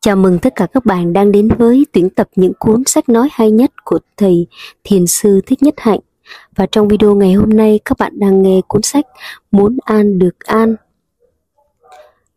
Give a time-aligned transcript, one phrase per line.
[0.00, 3.28] Chào mừng tất cả các bạn đang đến với tuyển tập những cuốn sách nói
[3.32, 4.46] hay nhất của thầy
[4.84, 6.00] Thiền sư Thích Nhất Hạnh.
[6.56, 9.04] Và trong video ngày hôm nay các bạn đang nghe cuốn sách
[9.50, 10.76] Muốn an được an.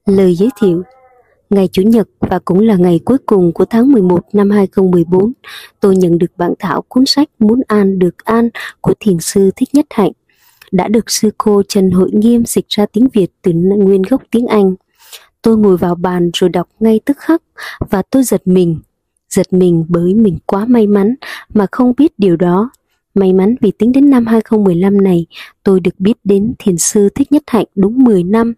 [0.05, 0.83] Lời giới thiệu
[1.49, 5.33] Ngày Chủ nhật và cũng là ngày cuối cùng của tháng 11 năm 2014,
[5.79, 8.49] tôi nhận được bản thảo cuốn sách Muốn an được an
[8.81, 10.11] của Thiền sư Thích Nhất Hạnh
[10.71, 14.47] đã được sư cô Trần Hội Nghiêm dịch ra tiếng Việt từ nguyên gốc tiếng
[14.47, 14.75] Anh.
[15.41, 17.41] Tôi ngồi vào bàn rồi đọc ngay tức khắc
[17.89, 18.79] và tôi giật mình.
[19.29, 21.15] Giật mình bởi mình quá may mắn
[21.53, 22.69] mà không biết điều đó.
[23.13, 25.25] May mắn vì tính đến năm 2015 này,
[25.63, 28.53] tôi được biết đến thiền sư Thích Nhất Hạnh đúng 10 năm.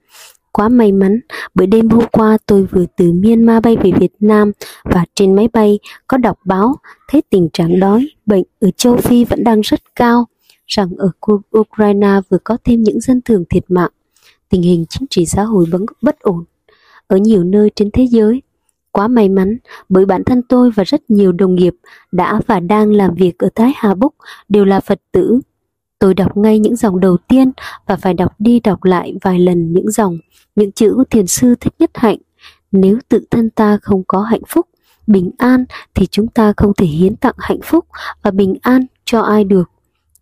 [0.51, 1.19] Quá may mắn
[1.53, 4.51] bởi đêm hôm qua tôi vừa từ Myanmar bay về Việt Nam
[4.83, 6.75] và trên máy bay có đọc báo
[7.07, 10.27] thấy tình trạng đói, bệnh ở châu Phi vẫn đang rất cao,
[10.67, 11.11] rằng ở
[11.57, 13.91] Ukraine vừa có thêm những dân thường thiệt mạng.
[14.49, 16.43] Tình hình chính trị xã hội vẫn bất ổn
[17.07, 18.41] ở nhiều nơi trên thế giới.
[18.91, 19.57] Quá may mắn
[19.89, 21.73] bởi bản thân tôi và rất nhiều đồng nghiệp
[22.11, 24.15] đã và đang làm việc ở Thái Hà Búc
[24.49, 25.39] đều là Phật tử.
[25.99, 27.51] Tôi đọc ngay những dòng đầu tiên
[27.87, 30.17] và phải đọc đi đọc lại vài lần những dòng,
[30.55, 32.17] những chữ thiền sư thích nhất hạnh.
[32.71, 34.67] Nếu tự thân ta không có hạnh phúc,
[35.07, 37.85] bình an thì chúng ta không thể hiến tặng hạnh phúc
[38.21, 39.69] và bình an cho ai được.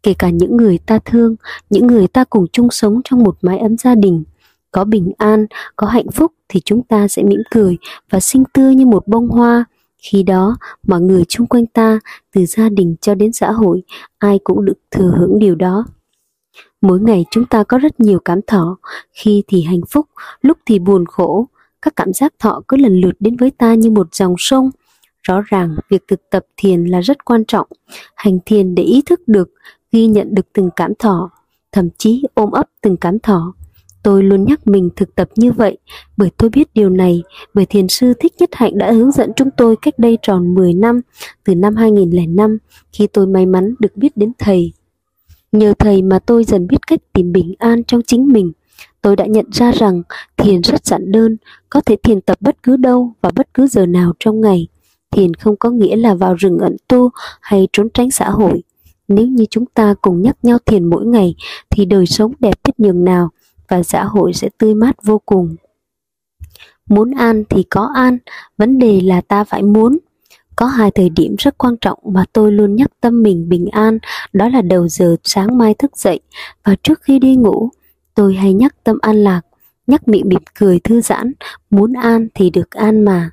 [0.04, 1.36] Kể cả những người ta thương,
[1.70, 4.24] những người ta cùng chung sống trong một mái ấm gia đình
[4.72, 7.78] có bình an, có hạnh phúc thì chúng ta sẽ mỉm cười
[8.10, 9.66] và xinh tươi như một bông hoa.
[9.98, 12.00] Khi đó, mọi người chung quanh ta,
[12.34, 13.84] từ gia đình cho đến xã hội,
[14.18, 15.86] ai cũng được thừa hưởng điều đó.
[16.82, 18.78] Mỗi ngày chúng ta có rất nhiều cảm thọ,
[19.12, 20.06] khi thì hạnh phúc,
[20.42, 21.48] lúc thì buồn khổ.
[21.82, 24.70] Các cảm giác thọ cứ lần lượt đến với ta như một dòng sông.
[25.24, 27.68] Rõ ràng, việc thực tập thiền là rất quan trọng.
[28.16, 29.50] Hành thiền để ý thức được,
[29.92, 31.30] ghi nhận được từng cảm thọ,
[31.72, 33.54] thậm chí ôm ấp từng cảm thọ
[34.04, 35.78] Tôi luôn nhắc mình thực tập như vậy
[36.18, 39.50] bởi tôi biết điều này, bởi thiền sư Thích Nhất Hạnh đã hướng dẫn chúng
[39.58, 41.02] tôi cách đây tròn 10 năm,
[41.44, 42.58] từ năm 2005
[42.94, 44.74] khi tôi may mắn được biết đến thầy.
[45.52, 48.52] Nhờ thầy mà tôi dần biết cách tìm bình an trong chính mình.
[49.02, 50.02] Tôi đã nhận ra rằng
[50.38, 51.38] thiền rất giản đơn,
[51.70, 54.68] có thể thiền tập bất cứ đâu và bất cứ giờ nào trong ngày.
[55.12, 57.10] Thiền không có nghĩa là vào rừng ẩn tu
[57.42, 58.64] hay trốn tránh xã hội.
[59.08, 61.36] Nếu như chúng ta cùng nhắc nhau thiền mỗi ngày
[61.70, 63.30] thì đời sống đẹp biết nhường nào
[63.72, 65.56] và xã hội sẽ tươi mát vô cùng.
[66.90, 68.18] Muốn an thì có an,
[68.58, 69.98] vấn đề là ta phải muốn.
[70.56, 73.98] Có hai thời điểm rất quan trọng mà tôi luôn nhắc tâm mình bình an,
[74.34, 76.20] đó là đầu giờ sáng mai thức dậy
[76.64, 77.70] và trước khi đi ngủ.
[78.16, 79.42] Tôi hay nhắc tâm an lạc,
[79.88, 81.34] nhắc miệng mỉm cười thư giãn,
[81.70, 83.32] muốn an thì được an mà.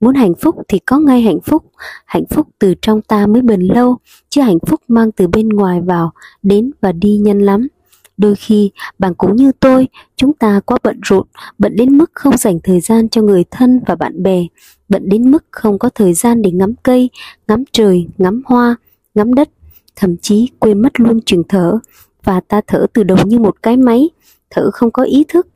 [0.00, 1.64] Muốn hạnh phúc thì có ngay hạnh phúc,
[2.04, 3.96] hạnh phúc từ trong ta mới bền lâu,
[4.28, 7.68] chứ hạnh phúc mang từ bên ngoài vào, đến và đi nhanh lắm.
[8.16, 11.26] Đôi khi, bạn cũng như tôi, chúng ta quá bận rộn,
[11.58, 14.46] bận đến mức không dành thời gian cho người thân và bạn bè,
[14.88, 17.10] bận đến mức không có thời gian để ngắm cây,
[17.48, 18.76] ngắm trời, ngắm hoa,
[19.14, 19.48] ngắm đất,
[19.96, 21.78] thậm chí quên mất luôn chuyện thở,
[22.24, 24.10] và ta thở từ đầu như một cái máy,
[24.50, 25.48] thở không có ý thức.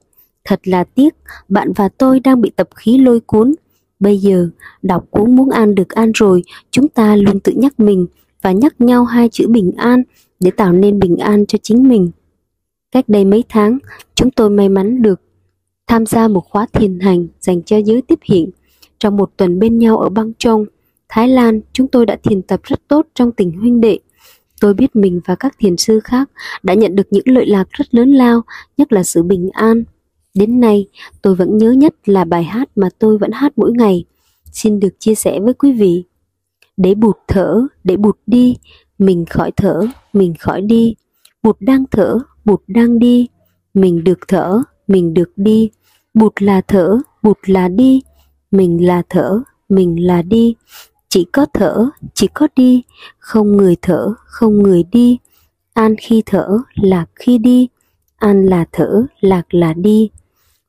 [0.45, 1.15] Thật là tiếc,
[1.49, 3.55] bạn và tôi đang bị tập khí lôi cuốn.
[4.01, 4.49] Bây giờ,
[4.83, 8.07] đọc cuốn muốn an được an rồi, chúng ta luôn tự nhắc mình
[8.43, 10.03] và nhắc nhau hai chữ bình an
[10.41, 12.11] để tạo nên bình an cho chính mình.
[12.93, 13.79] Cách đây mấy tháng,
[14.15, 15.21] chúng tôi may mắn được
[15.87, 18.51] tham gia một khóa thiền hành dành cho giới tiếp hiện.
[18.99, 20.65] Trong một tuần bên nhau ở băng trông,
[21.09, 23.99] Thái Lan, chúng tôi đã thiền tập rất tốt trong tình huynh đệ.
[24.61, 26.31] Tôi biết mình và các thiền sư khác
[26.63, 28.43] đã nhận được những lợi lạc rất lớn lao,
[28.77, 29.85] nhất là sự bình an.
[30.35, 30.87] Đến nay,
[31.23, 34.05] tôi vẫn nhớ nhất là bài hát mà tôi vẫn hát mỗi ngày.
[34.53, 36.05] Xin được chia sẻ với quý vị.
[36.77, 38.57] Để bụt thở, để bụt đi,
[38.99, 39.81] mình khỏi thở,
[40.13, 40.95] mình khỏi đi.
[41.43, 43.29] Bụt đang thở, bụt đang đi.
[43.75, 45.71] Mình được thở, mình được đi.
[46.15, 48.03] Bụt là thở, bụt là đi.
[48.51, 50.55] Mình là thở, mình là đi.
[51.09, 52.83] Chỉ có thở, chỉ có đi.
[53.19, 55.19] Không người thở, không người đi.
[55.73, 57.69] An khi thở, lạc khi đi.
[58.17, 60.11] An là thở, lạc là đi.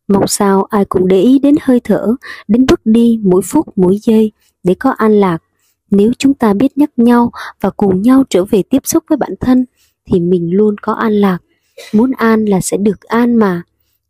[0.08, 2.16] Mong sao ai cũng để ý đến hơi thở,
[2.48, 4.32] đến bước đi, mỗi phút, mỗi giây,
[4.64, 5.38] để có an lạc.
[5.92, 7.32] Nếu chúng ta biết nhắc nhau
[7.62, 9.66] và cùng nhau trở về tiếp xúc với bản thân,
[10.06, 11.38] thì mình luôn có an lạc.
[11.94, 13.62] Muốn an là sẽ được an mà.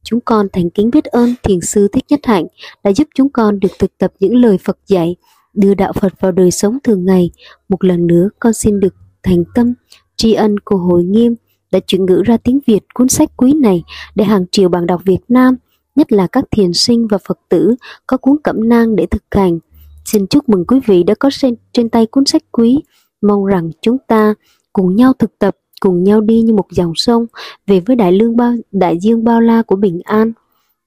[0.04, 2.46] Chúng con thành kính biết ơn Thiền sư Thích Nhất Hạnh
[2.84, 5.16] đã giúp chúng con được thực tập những lời Phật dạy,
[5.54, 7.32] đưa đạo Phật vào đời sống thường ngày.
[7.70, 9.74] Một lần nữa con xin được thành tâm
[10.16, 11.36] tri ân của Hội Nghiêm
[11.72, 13.84] đã chuyển ngữ ra tiếng Việt cuốn sách quý này
[14.16, 15.56] để hàng triệu bạn đọc Việt Nam,
[15.96, 17.76] nhất là các thiền sinh và Phật tử
[18.08, 19.60] có cuốn cẩm nang để thực hành.
[20.06, 22.80] Xin chúc mừng quý vị đã có trên, trên tay cuốn sách quý.
[23.22, 24.34] Mong rằng chúng ta
[24.74, 27.26] cùng nhau thực tập cùng nhau đi như một dòng sông
[27.68, 30.32] về với đại lương bao đại dương bao la của bình an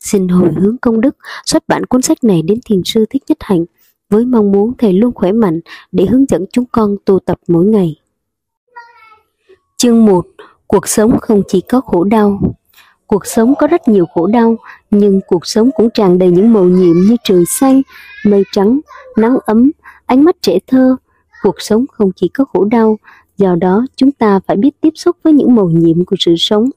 [0.01, 3.39] Xin hồi hướng công đức xuất bản cuốn sách này đến thiền sư Thích Nhất
[3.41, 3.65] Hạnh
[4.11, 5.61] với mong muốn thầy luôn khỏe mạnh
[5.93, 7.97] để hướng dẫn chúng con tu tập mỗi ngày.
[9.77, 10.27] Chương 1
[10.67, 12.41] Cuộc sống không chỉ có khổ đau
[13.07, 14.57] Cuộc sống có rất nhiều khổ đau,
[14.91, 17.83] nhưng cuộc sống cũng tràn đầy những màu nhiệm như trời xanh,
[18.27, 18.81] mây trắng,
[19.17, 19.71] nắng ấm,
[20.07, 20.97] ánh mắt trẻ thơ.
[21.43, 22.99] Cuộc sống không chỉ có khổ đau,
[23.37, 26.71] do đó chúng ta phải biết tiếp xúc với những màu nhiệm của sự sống.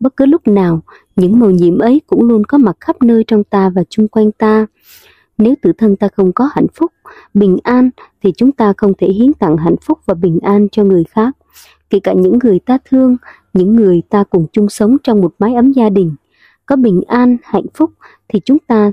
[0.00, 0.80] Bất cứ lúc nào,
[1.16, 4.32] những màu nhiệm ấy cũng luôn có mặt khắp nơi trong ta và chung quanh
[4.32, 4.66] ta.
[5.38, 6.92] Nếu tự thân ta không có hạnh phúc,
[7.34, 7.90] bình an
[8.22, 11.36] thì chúng ta không thể hiến tặng hạnh phúc và bình an cho người khác.
[11.90, 13.16] Kể cả những người ta thương,
[13.52, 16.14] những người ta cùng chung sống trong một mái ấm gia đình.
[16.66, 17.90] Có bình an, hạnh phúc
[18.28, 18.90] thì chúng ta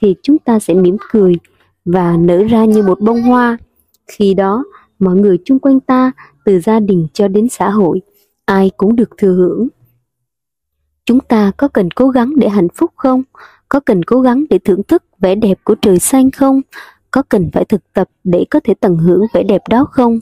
[0.00, 1.34] thì chúng ta sẽ mỉm cười
[1.84, 3.58] và nở ra như một bông hoa.
[4.06, 4.64] Khi đó,
[4.98, 6.12] mọi người chung quanh ta,
[6.50, 8.00] từ gia đình cho đến xã hội,
[8.44, 9.68] ai cũng được thừa hưởng.
[11.04, 13.22] Chúng ta có cần cố gắng để hạnh phúc không?
[13.68, 16.60] Có cần cố gắng để thưởng thức vẻ đẹp của trời xanh không?
[17.10, 20.20] Có cần phải thực tập để có thể tận hưởng vẻ đẹp đó không?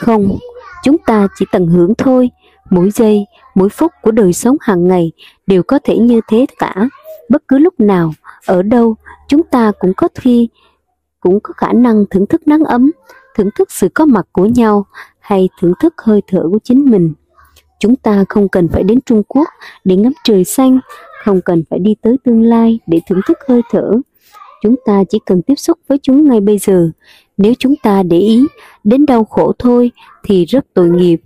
[0.00, 0.38] Không,
[0.84, 2.30] chúng ta chỉ tận hưởng thôi.
[2.70, 5.12] Mỗi giây, mỗi phút của đời sống hàng ngày
[5.46, 6.88] đều có thể như thế cả.
[7.28, 8.12] Bất cứ lúc nào,
[8.46, 8.96] ở đâu,
[9.28, 10.48] chúng ta cũng có khi
[11.20, 12.90] cũng có khả năng thưởng thức nắng ấm,
[13.36, 14.86] thưởng thức sự có mặt của nhau
[15.28, 17.12] hay thưởng thức hơi thở của chính mình.
[17.80, 19.48] Chúng ta không cần phải đến Trung Quốc
[19.84, 20.80] để ngắm trời xanh,
[21.24, 23.90] không cần phải đi tới tương lai để thưởng thức hơi thở.
[24.62, 26.90] Chúng ta chỉ cần tiếp xúc với chúng ngay bây giờ.
[27.36, 28.46] Nếu chúng ta để ý
[28.84, 29.90] đến đau khổ thôi
[30.24, 31.20] thì rất tội nghiệp.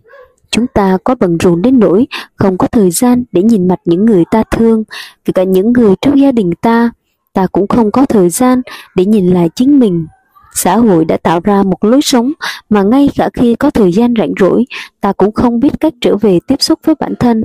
[0.51, 2.07] Chúng ta có bận rộn đến nỗi
[2.37, 4.85] không có thời gian để nhìn mặt những người ta thương,
[5.25, 6.91] kể cả những người trong gia đình ta.
[7.33, 8.63] Ta cũng không có thời gian
[8.97, 10.07] để nhìn lại chính mình.
[10.55, 12.33] Xã hội đã tạo ra một lối sống
[12.71, 14.65] mà ngay cả khi có thời gian rảnh rỗi,
[15.01, 17.45] ta cũng không biết cách trở về tiếp xúc với bản thân.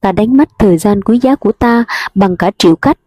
[0.00, 1.84] Ta đánh mất thời gian quý giá của ta
[2.14, 2.98] bằng cả triệu cách.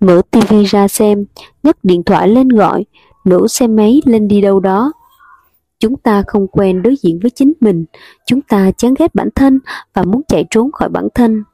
[0.00, 1.24] Mở tivi ra xem,
[1.62, 2.84] nhấc điện thoại lên gọi,
[3.24, 4.92] nổ xe máy lên đi đâu đó.
[5.80, 7.84] Chúng ta không quen đối diện với chính mình,
[8.26, 9.60] chúng ta chán ghét bản thân
[9.94, 11.44] và muốn chạy trốn khỏi bản thân.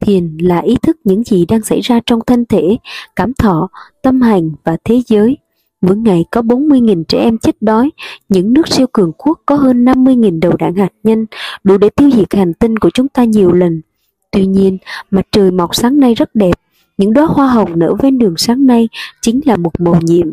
[0.00, 2.76] Thiền là ý thức những gì đang xảy ra trong thân thể,
[3.16, 3.68] cảm thọ,
[4.02, 5.36] tâm hành và thế giới.
[5.80, 7.90] Mỗi ngày có 40.000 trẻ em chết đói,
[8.28, 11.26] những nước siêu cường quốc có hơn 50.000 đầu đạn hạt nhân,
[11.64, 13.82] đủ để tiêu diệt hành tinh của chúng ta nhiều lần.
[14.30, 14.78] Tuy nhiên,
[15.10, 16.54] mặt trời mọc sáng nay rất đẹp,
[16.98, 18.88] những đóa hoa hồng nở ven đường sáng nay
[19.22, 20.32] chính là một màu nhiệm.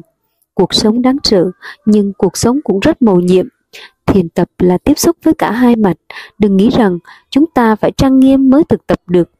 [0.53, 1.51] Cuộc sống đáng sợ,
[1.85, 3.47] nhưng cuộc sống cũng rất màu nhiệm.
[4.05, 5.97] Thiền tập là tiếp xúc với cả hai mặt,
[6.39, 6.99] đừng nghĩ rằng
[7.29, 9.31] chúng ta phải trang nghiêm mới thực tập được.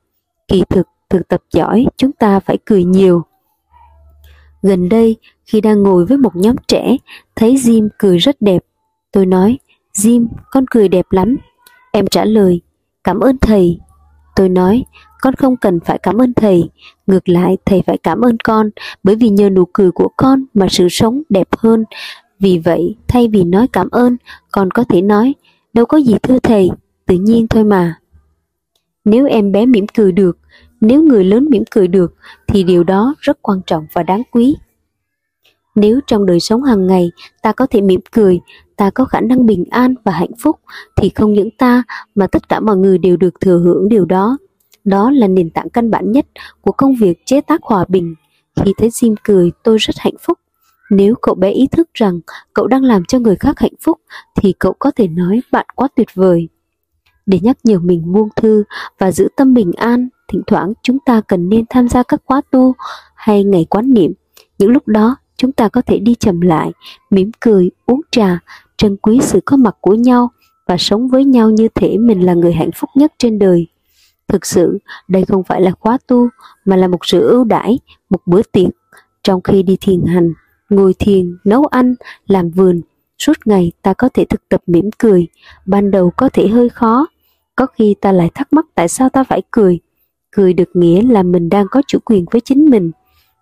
[0.47, 3.23] Kỳ thực, thực tập giỏi, chúng ta phải cười nhiều.
[4.67, 5.15] Gần đây,
[5.45, 6.97] khi đang ngồi với một nhóm trẻ,
[7.35, 8.63] thấy Jim cười rất đẹp.
[9.11, 9.57] Tôi nói,
[9.97, 11.37] Jim, con cười đẹp lắm.
[11.91, 12.61] Em trả lời,
[13.03, 13.79] cảm ơn thầy.
[14.35, 14.83] Tôi nói,
[15.21, 16.69] con không cần phải cảm ơn thầy,
[17.07, 18.69] ngược lại thầy phải cảm ơn con,
[19.03, 21.83] bởi vì nhờ nụ cười của con mà sự sống đẹp hơn.
[22.39, 24.17] Vì vậy, thay vì nói cảm ơn,
[24.51, 25.33] con có thể nói,
[25.73, 26.69] đâu có gì thưa thầy,
[27.05, 27.99] tự nhiên thôi mà.
[29.05, 30.37] Nếu em bé mỉm cười được,
[30.87, 32.13] nếu người lớn mỉm cười được,
[32.47, 34.55] thì điều đó rất quan trọng và đáng quý.
[35.75, 37.11] Nếu trong đời sống hàng ngày
[37.41, 38.39] ta có thể mỉm cười,
[38.75, 40.59] ta có khả năng bình an và hạnh phúc,
[40.95, 41.83] thì không những ta
[42.15, 44.37] mà tất cả mọi người đều được thừa hưởng điều đó.
[44.83, 46.25] Đó là nền tảng căn bản nhất
[46.61, 48.15] của công việc chế tác hòa bình.
[48.63, 50.39] Khi thấy Jim cười, tôi rất hạnh phúc.
[50.89, 52.19] Nếu cậu bé ý thức rằng
[52.53, 54.01] cậu đang làm cho người khác hạnh phúc,
[54.35, 56.49] thì cậu có thể nói bạn quá tuyệt vời.
[57.25, 58.63] Để nhắc nhở mình buông thư
[58.99, 62.41] và giữ tâm bình an, thỉnh thoảng chúng ta cần nên tham gia các khóa
[62.51, 62.75] tu
[63.15, 64.13] hay ngày quán niệm.
[64.57, 66.71] Những lúc đó, chúng ta có thể đi chậm lại,
[67.09, 68.39] mỉm cười, uống trà,
[68.77, 70.29] trân quý sự có mặt của nhau
[70.67, 73.67] và sống với nhau như thể mình là người hạnh phúc nhất trên đời.
[74.27, 76.27] Thực sự, đây không phải là khóa tu,
[76.65, 77.79] mà là một sự ưu đãi,
[78.09, 78.69] một bữa tiệc.
[79.23, 80.33] Trong khi đi thiền hành,
[80.69, 81.95] ngồi thiền, nấu ăn,
[82.27, 82.81] làm vườn,
[83.17, 85.27] suốt ngày ta có thể thực tập mỉm cười.
[85.65, 87.07] Ban đầu có thể hơi khó,
[87.55, 89.79] có khi ta lại thắc mắc tại sao ta phải cười.
[90.35, 92.91] Cười được nghĩa là mình đang có chủ quyền với chính mình.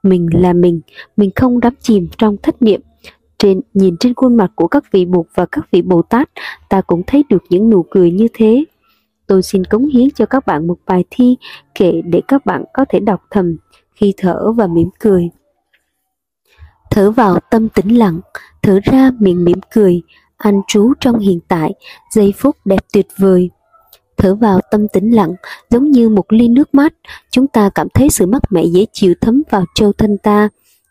[0.04, 0.82] Mình là mình,
[1.18, 2.82] mình không đắm chìm trong thất niệm.
[3.38, 6.30] Trên, nhìn trên khuôn mặt của các vị Bụt và các vị Bồ Tát,
[6.70, 8.66] ta cũng thấy được những nụ cười như thế
[9.28, 11.38] tôi xin cống hiến cho các bạn một bài thi
[11.76, 13.58] kệ để các bạn có thể đọc thầm
[13.96, 15.30] khi thở và mỉm cười.
[16.92, 18.20] Thở vào tâm tĩnh lặng,
[18.62, 20.02] thở ra miệng mỉm cười,
[20.38, 21.74] an trú trong hiện tại,
[22.12, 23.50] giây phút đẹp tuyệt vời.
[24.18, 25.34] Thở vào tâm tĩnh lặng,
[25.70, 26.94] giống như một ly nước mát,
[27.32, 30.50] chúng ta cảm thấy sự mát mẻ dễ chịu thấm vào châu thân ta.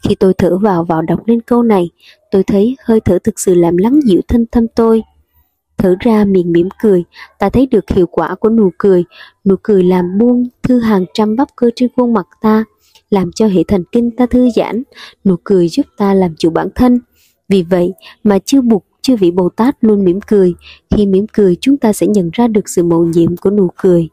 [0.09, 1.91] Khi tôi thở vào vào đọc lên câu này,
[2.31, 5.03] tôi thấy hơi thở thực sự làm lắng dịu thân thâm tôi
[5.83, 7.05] thở ra miệng mỉm cười,
[7.39, 9.05] ta thấy được hiệu quả của nụ cười.
[9.45, 12.65] Nụ cười làm buông thư hàng trăm bắp cơ trên khuôn mặt ta,
[13.11, 14.83] làm cho hệ thần kinh ta thư giãn,
[15.25, 17.01] nụ cười giúp ta làm chủ bản thân.
[17.49, 17.93] Vì vậy
[18.25, 20.55] mà chưa buộc chư vị Bồ Tát luôn mỉm cười,
[20.91, 24.09] khi mỉm cười chúng ta sẽ nhận ra được sự mầu nhiệm của nụ cười.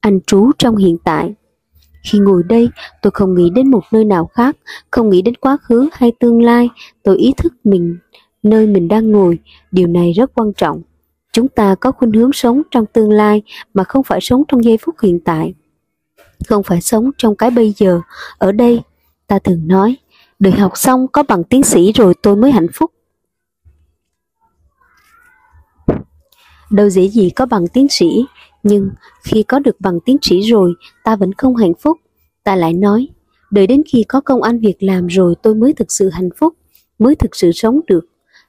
[0.00, 1.34] Anh trú trong hiện tại
[2.02, 2.68] Khi ngồi đây,
[3.02, 4.56] tôi không nghĩ đến một nơi nào khác,
[4.90, 6.68] không nghĩ đến quá khứ hay tương lai,
[7.02, 7.98] tôi ý thức mình
[8.42, 9.38] nơi mình đang ngồi,
[9.70, 10.82] điều này rất quan trọng.
[11.32, 13.42] Chúng ta có khuynh hướng sống trong tương lai
[13.74, 15.54] mà không phải sống trong giây phút hiện tại.
[16.48, 18.00] Không phải sống trong cái bây giờ.
[18.38, 18.80] Ở đây,
[19.26, 19.96] ta thường nói,
[20.38, 22.90] đợi học xong có bằng tiến sĩ rồi tôi mới hạnh phúc.
[26.70, 28.24] Đâu dễ gì có bằng tiến sĩ,
[28.62, 28.90] nhưng
[29.22, 30.74] khi có được bằng tiến sĩ rồi,
[31.04, 31.98] ta vẫn không hạnh phúc.
[32.44, 33.08] Ta lại nói,
[33.50, 36.54] đợi đến khi có công ăn việc làm rồi tôi mới thực sự hạnh phúc,
[36.98, 38.04] mới thực sự sống được.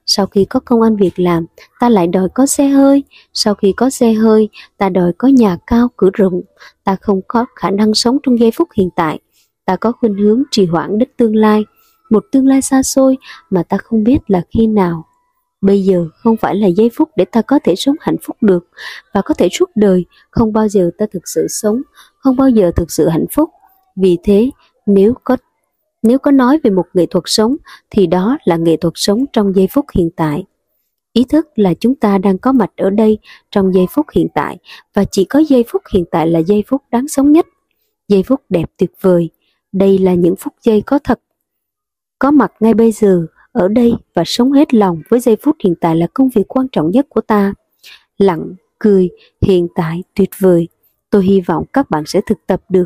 [0.06, 1.46] Sau khi có công ăn việc làm,
[1.80, 3.04] ta lại đòi có xe hơi.
[3.34, 6.42] Sau khi có xe hơi, ta đòi có nhà cao cửa rộng.
[6.84, 9.20] Ta không có khả năng sống trong giây phút hiện tại.
[9.66, 11.66] Ta có khuynh hướng trì hoãn đến tương lai.
[12.10, 13.18] Một tương lai xa xôi
[13.50, 15.06] mà ta không biết là khi nào.
[15.62, 18.68] Bây giờ không phải là giây phút để ta có thể sống hạnh phúc được
[19.14, 21.82] và có thể suốt đời, không bao giờ ta thực sự sống,
[22.18, 23.50] không bao giờ thực sự hạnh phúc.
[23.96, 24.50] Vì thế,
[24.86, 25.38] nếu có
[26.04, 27.56] nếu có nói về một nghệ thuật sống
[27.90, 30.44] thì đó là nghệ thuật sống trong giây phút hiện tại.
[31.14, 33.18] Ý thức là chúng ta đang có mặt ở đây
[33.52, 34.58] trong giây phút hiện tại
[34.94, 37.46] và chỉ có giây phút hiện tại là giây phút đáng sống nhất,
[38.08, 39.30] giây phút đẹp tuyệt vời.
[39.72, 41.20] Đây là những phút giây có thật.
[42.20, 45.74] Có mặt ngay bây giờ, ở đây và sống hết lòng với giây phút hiện
[45.82, 47.54] tại là công việc quan trọng nhất của ta.
[48.18, 49.10] Lặng, cười,
[49.42, 50.68] hiện tại, tuyệt vời.
[51.10, 52.86] Tôi hy vọng các bạn sẽ thực tập được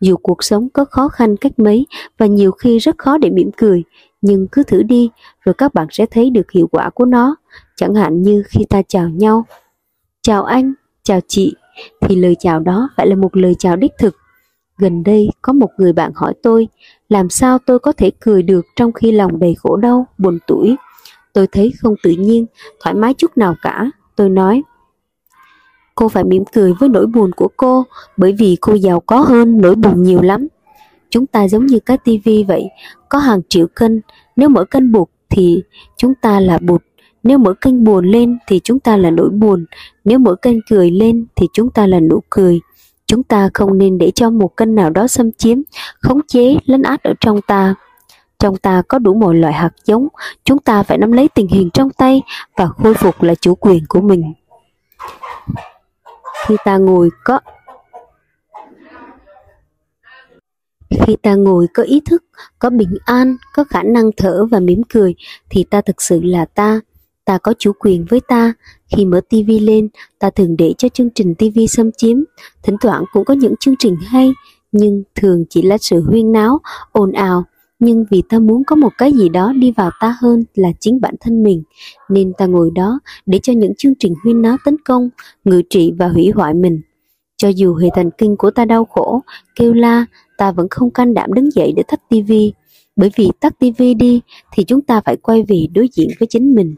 [0.00, 1.86] dù cuộc sống có khó khăn cách mấy
[2.18, 3.84] và nhiều khi rất khó để mỉm cười,
[4.22, 5.10] nhưng cứ thử đi
[5.44, 7.36] rồi các bạn sẽ thấy được hiệu quả của nó.
[7.76, 9.46] Chẳng hạn như khi ta chào nhau.
[10.22, 11.54] Chào anh, chào chị,
[12.00, 14.16] thì lời chào đó phải là một lời chào đích thực.
[14.78, 16.68] Gần đây có một người bạn hỏi tôi,
[17.08, 20.76] làm sao tôi có thể cười được trong khi lòng đầy khổ đau, buồn tủi?
[21.32, 22.46] Tôi thấy không tự nhiên,
[22.80, 23.90] thoải mái chút nào cả.
[24.16, 24.62] Tôi nói,
[25.96, 27.84] Cô phải mỉm cười với nỗi buồn của cô
[28.16, 30.46] bởi vì cô giàu có hơn nỗi buồn nhiều lắm.
[31.10, 32.64] Chúng ta giống như cái tivi vậy,
[33.08, 33.92] có hàng triệu kênh,
[34.36, 35.62] nếu mở kênh buộc thì
[35.96, 36.82] chúng ta là bụt,
[37.22, 39.64] nếu mở kênh buồn lên thì chúng ta là nỗi buồn,
[40.04, 42.60] nếu mở kênh cười lên thì chúng ta là nụ cười.
[43.06, 45.58] Chúng ta không nên để cho một kênh nào đó xâm chiếm,
[46.00, 47.74] khống chế, lấn át ở trong ta.
[48.38, 50.08] Trong ta có đủ mọi loại hạt giống,
[50.44, 52.22] chúng ta phải nắm lấy tình hình trong tay
[52.56, 54.32] và khôi phục lại chủ quyền của mình
[56.46, 57.40] khi ta ngồi có
[60.90, 62.24] khi ta ngồi có ý thức
[62.58, 65.14] có bình an có khả năng thở và mỉm cười
[65.50, 66.80] thì ta thực sự là ta
[67.24, 68.52] ta có chủ quyền với ta
[68.96, 69.88] khi mở tivi lên
[70.18, 72.16] ta thường để cho chương trình tivi xâm chiếm
[72.62, 74.32] thỉnh thoảng cũng có những chương trình hay
[74.72, 76.58] nhưng thường chỉ là sự huyên náo
[76.92, 77.44] ồn ào
[77.78, 81.00] nhưng vì ta muốn có một cái gì đó đi vào ta hơn là chính
[81.00, 81.62] bản thân mình,
[82.10, 85.08] nên ta ngồi đó để cho những chương trình huyên náo tấn công,
[85.44, 86.80] ngự trị và hủy hoại mình.
[87.36, 89.22] Cho dù hệ thần kinh của ta đau khổ,
[89.54, 90.06] kêu la,
[90.38, 92.52] ta vẫn không can đảm đứng dậy để tắt tivi,
[92.96, 94.20] bởi vì tắt tivi đi
[94.52, 96.74] thì chúng ta phải quay về đối diện với chính mình.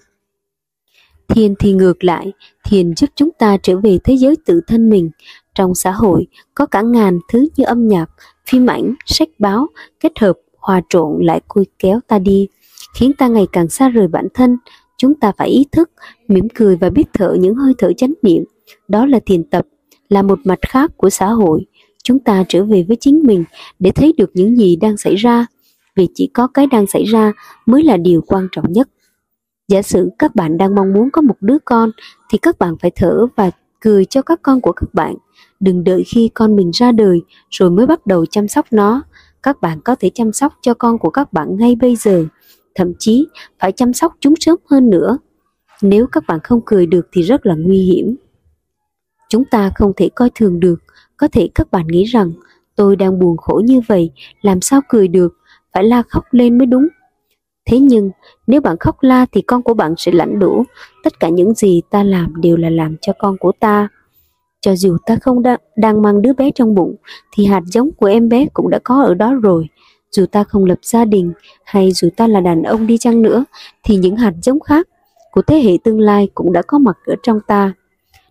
[1.28, 2.32] Thiền thì ngược lại,
[2.64, 5.10] thiền giúp chúng ta trở về thế giới tự thân mình.
[5.54, 8.10] Trong xã hội có cả ngàn thứ như âm nhạc,
[8.46, 9.66] phim ảnh, sách báo
[10.00, 12.48] kết hợp hòa trộn lại côi kéo ta đi,
[12.94, 14.56] khiến ta ngày càng xa rời bản thân.
[14.96, 15.90] Chúng ta phải ý thức,
[16.28, 18.44] mỉm cười và biết thở những hơi thở chánh niệm.
[18.88, 19.66] Đó là thiền tập,
[20.08, 21.66] là một mặt khác của xã hội.
[22.04, 23.44] Chúng ta trở về với chính mình
[23.78, 25.46] để thấy được những gì đang xảy ra,
[25.96, 27.32] vì chỉ có cái đang xảy ra
[27.66, 28.88] mới là điều quan trọng nhất.
[29.68, 31.90] Giả sử các bạn đang mong muốn có một đứa con
[32.30, 35.14] thì các bạn phải thở và cười cho các con của các bạn.
[35.60, 39.02] Đừng đợi khi con mình ra đời rồi mới bắt đầu chăm sóc nó
[39.42, 42.24] các bạn có thể chăm sóc cho con của các bạn ngay bây giờ,
[42.74, 43.26] thậm chí
[43.58, 45.18] phải chăm sóc chúng sớm hơn nữa.
[45.82, 48.16] Nếu các bạn không cười được thì rất là nguy hiểm.
[49.28, 50.76] Chúng ta không thể coi thường được,
[51.16, 52.32] có thể các bạn nghĩ rằng
[52.76, 54.10] tôi đang buồn khổ như vậy,
[54.42, 55.34] làm sao cười được,
[55.72, 56.88] phải la khóc lên mới đúng.
[57.66, 58.10] Thế nhưng,
[58.48, 60.64] nếu bạn khóc la thì con của bạn sẽ lãnh đủ,
[61.04, 63.88] tất cả những gì ta làm đều là làm cho con của ta.
[64.60, 66.96] Cho dù ta không đa, đang mang đứa bé trong bụng,
[67.32, 69.68] thì hạt giống của em bé cũng đã có ở đó rồi.
[70.10, 71.32] Dù ta không lập gia đình,
[71.64, 73.44] hay dù ta là đàn ông đi chăng nữa,
[73.84, 74.88] thì những hạt giống khác
[75.32, 77.72] của thế hệ tương lai cũng đã có mặt ở trong ta.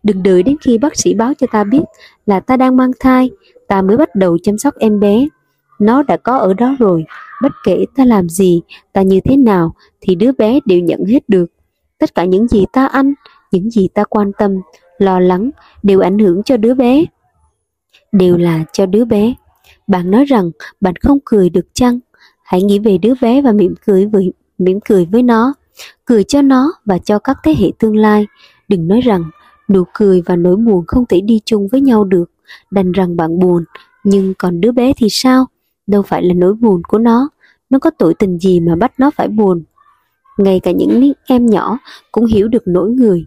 [0.03, 1.83] Đừng đợi đến khi bác sĩ báo cho ta biết
[2.25, 3.29] là ta đang mang thai,
[3.67, 5.27] ta mới bắt đầu chăm sóc em bé.
[5.79, 7.05] Nó đã có ở đó rồi,
[7.41, 8.61] bất kể ta làm gì,
[8.93, 11.45] ta như thế nào, thì đứa bé đều nhận hết được.
[11.97, 13.13] Tất cả những gì ta ăn,
[13.51, 14.51] những gì ta quan tâm,
[14.97, 15.49] lo lắng
[15.83, 17.05] đều ảnh hưởng cho đứa bé
[18.11, 19.33] đều là cho đứa bé
[19.87, 20.51] Bạn nói rằng
[20.81, 21.99] bạn không cười được chăng?
[22.43, 25.53] Hãy nghĩ về đứa bé và mỉm cười với mỉm cười với nó,
[26.05, 28.27] cười cho nó và cho các thế hệ tương lai.
[28.67, 29.23] Đừng nói rằng
[29.69, 32.31] nụ cười và nỗi buồn không thể đi chung với nhau được,
[32.71, 33.63] đành rằng bạn buồn,
[34.03, 35.45] nhưng còn đứa bé thì sao?
[35.87, 37.29] Đâu phải là nỗi buồn của nó,
[37.69, 39.63] nó có tội tình gì mà bắt nó phải buồn.
[40.37, 41.77] Ngay cả những em nhỏ
[42.11, 43.25] cũng hiểu được nỗi người,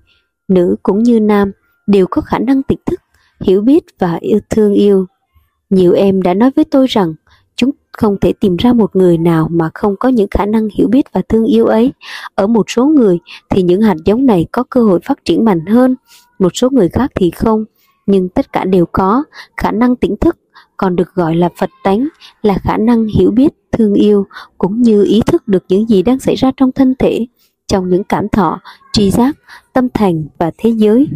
[0.48, 1.52] nữ cũng như nam,
[1.86, 3.00] đều có khả năng tỉnh thức,
[3.40, 5.06] hiểu biết và yêu thương yêu.
[5.70, 7.14] Nhiều em đã nói với tôi rằng
[7.56, 10.88] chúng không thể tìm ra một người nào mà không có những khả năng hiểu
[10.88, 11.92] biết và thương yêu ấy.
[12.34, 13.18] Ở một số người
[13.50, 15.96] thì những hạt giống này có cơ hội phát triển mạnh hơn,
[16.38, 17.64] một số người khác thì không,
[18.06, 19.24] nhưng tất cả đều có
[19.56, 20.36] khả năng tỉnh thức,
[20.80, 22.08] còn được gọi là Phật tánh,
[22.42, 24.26] là khả năng hiểu biết, thương yêu,
[24.58, 27.26] cũng như ý thức được những gì đang xảy ra trong thân thể,
[27.66, 28.60] trong những cảm thọ,
[28.92, 29.36] tri giác,
[29.72, 31.08] tâm thành và thế giới.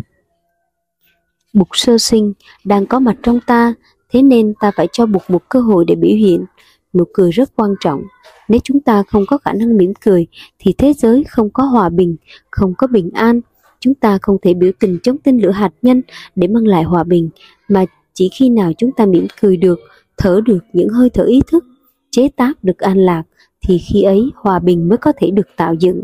[1.53, 2.33] Bục sơ sinh
[2.65, 3.75] đang có mặt trong ta,
[4.11, 6.45] thế nên ta phải cho bục một cơ hội để biểu hiện.
[6.93, 8.03] Nụ cười rất quan trọng.
[8.49, 10.27] Nếu chúng ta không có khả năng mỉm cười,
[10.59, 12.17] thì thế giới không có hòa bình,
[12.51, 13.41] không có bình an.
[13.81, 16.03] Chúng ta không thể biểu tình chống tên lửa hạt nhân
[16.35, 17.31] để mang lại hòa bình,
[17.69, 19.81] mà chỉ khi nào chúng ta mỉm cười được,
[20.17, 21.65] thở được những hơi thở ý thức,
[22.11, 23.23] chế tác được an lạc,
[23.67, 26.03] thì khi ấy hòa bình mới có thể được tạo dựng.